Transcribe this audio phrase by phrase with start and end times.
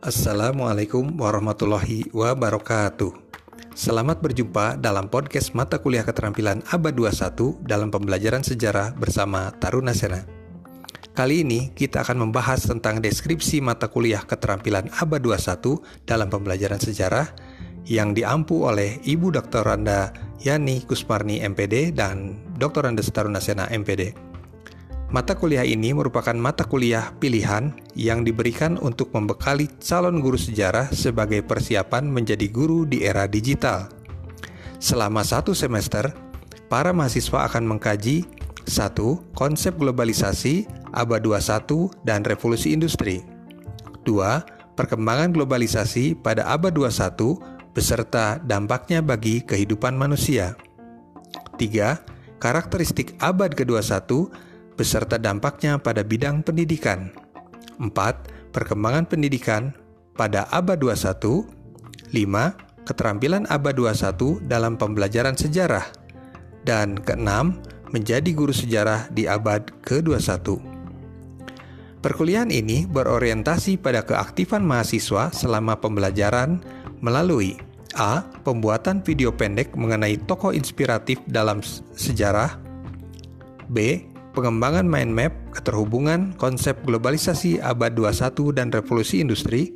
[0.00, 3.12] Assalamualaikum warahmatullahi wabarakatuh.
[3.76, 10.24] Selamat berjumpa dalam podcast mata kuliah keterampilan abad 21 dalam pembelajaran sejarah bersama Taruna Sena.
[11.12, 17.28] Kali ini kita akan membahas tentang deskripsi mata kuliah keterampilan abad 21 dalam pembelajaran sejarah
[17.84, 19.68] yang diampu oleh Ibu Dr.
[19.68, 22.88] Randa Yani Kusmarni MPD dan Dr.
[22.88, 24.29] Andes Taruna Sena MPD.
[25.10, 31.42] Mata kuliah ini merupakan mata kuliah pilihan yang diberikan untuk membekali calon guru sejarah sebagai
[31.42, 33.90] persiapan menjadi guru di era digital.
[34.78, 36.14] Selama satu semester,
[36.70, 38.22] para mahasiswa akan mengkaji
[38.70, 43.26] satu Konsep globalisasi abad 21 dan revolusi industri
[44.06, 44.78] 2.
[44.78, 50.54] Perkembangan globalisasi pada abad 21 beserta dampaknya bagi kehidupan manusia
[51.58, 52.38] 3.
[52.38, 54.30] Karakteristik abad ke-21
[54.80, 57.12] beserta dampaknya pada bidang pendidikan.
[57.76, 57.92] 4.
[58.56, 59.76] Perkembangan pendidikan
[60.16, 61.44] pada abad 21.
[62.08, 62.88] 5.
[62.88, 65.84] Keterampilan abad 21 dalam pembelajaran sejarah.
[66.64, 67.60] Dan keenam,
[67.92, 70.56] menjadi guru sejarah di abad ke-21.
[72.00, 76.64] Perkuliahan ini berorientasi pada keaktifan mahasiswa selama pembelajaran
[77.04, 77.60] melalui
[78.00, 78.24] A.
[78.40, 81.60] Pembuatan video pendek mengenai tokoh inspiratif dalam
[81.92, 82.56] sejarah
[83.68, 89.74] B pengembangan mind map, keterhubungan, konsep globalisasi abad 21 dan revolusi industri.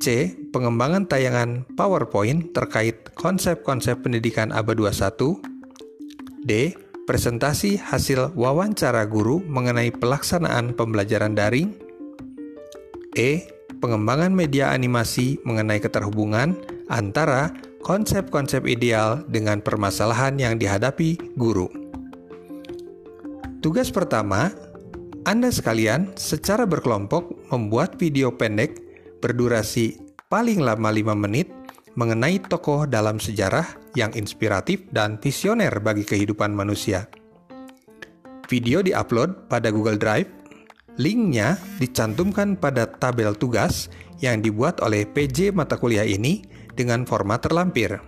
[0.00, 0.32] C.
[0.48, 5.40] Pengembangan tayangan PowerPoint terkait konsep-konsep pendidikan abad 21.
[6.44, 6.72] D.
[7.04, 11.76] Presentasi hasil wawancara guru mengenai pelaksanaan pembelajaran daring.
[13.12, 13.44] E.
[13.80, 16.56] Pengembangan media animasi mengenai keterhubungan
[16.92, 21.79] antara konsep-konsep ideal dengan permasalahan yang dihadapi guru.
[23.60, 24.48] Tugas pertama,
[25.28, 28.80] Anda sekalian secara berkelompok membuat video pendek
[29.20, 30.00] berdurasi
[30.32, 31.52] paling lama 5 menit
[31.92, 37.04] mengenai tokoh dalam sejarah yang inspiratif dan visioner bagi kehidupan manusia.
[38.48, 40.32] Video diupload pada Google Drive,
[40.96, 43.92] linknya dicantumkan pada tabel tugas
[44.24, 46.40] yang dibuat oleh PJ mata kuliah ini
[46.72, 48.00] dengan format terlampir.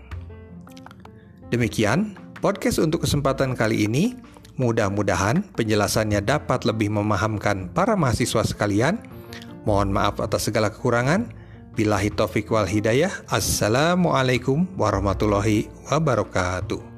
[1.53, 4.17] Demikian, podcast untuk kesempatan kali ini
[4.61, 9.01] Mudah-mudahan penjelasannya dapat lebih memahamkan para mahasiswa sekalian.
[9.65, 11.33] Mohon maaf atas segala kekurangan.
[11.73, 13.13] Bilahi taufik wal hidayah.
[13.33, 16.92] Assalamualaikum warahmatullahi wabarakatuh.